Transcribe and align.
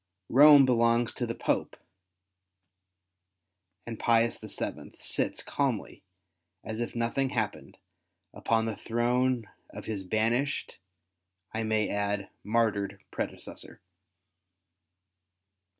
Rome 0.29 0.65
belongs 0.65 1.13
to 1.13 1.27
the 1.27 1.35
Pope^ 1.35 1.75
and 3.85 3.99
Pius 3.99 4.39
VII. 4.39 4.95
sits 4.97 5.43
calmly, 5.43 6.01
as 6.63 6.79
if 6.79 6.95
nothing 6.95 7.29
happened, 7.29 7.77
upon 8.33 8.65
the 8.65 8.75
throne 8.75 9.47
of 9.69 9.85
his 9.85 10.03
banished, 10.03 10.79
I 11.53 11.61
may 11.61 11.87
add, 11.91 12.31
martyred 12.43 13.03
predecessor. 13.11 13.79